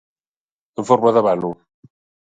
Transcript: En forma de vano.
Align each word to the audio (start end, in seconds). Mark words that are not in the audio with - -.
En 0.79 0.83
forma 0.89 1.13
de 1.19 1.25
vano. 1.29 1.55